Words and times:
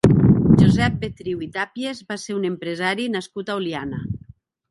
Josep 0.61 0.95
Betriu 1.03 1.43
i 1.47 1.49
Tàpies 1.57 2.01
va 2.11 2.17
ser 2.23 2.35
un 2.39 2.49
empresari 2.51 3.07
nascut 3.17 3.51
a 3.57 3.61
Oliana. 3.63 4.01